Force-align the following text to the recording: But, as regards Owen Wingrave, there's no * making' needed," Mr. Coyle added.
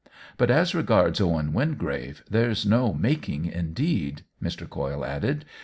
But, 0.35 0.49
as 0.49 0.73
regards 0.73 1.21
Owen 1.21 1.53
Wingrave, 1.53 2.23
there's 2.27 2.65
no 2.65 2.91
* 2.93 2.93
making' 2.95 3.43
needed," 3.77 4.23
Mr. 4.41 4.67
Coyle 4.67 5.05
added. 5.05 5.45